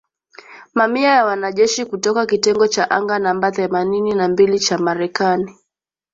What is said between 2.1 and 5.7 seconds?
kitengo cha anga namba themanini na mbili cha Marekani,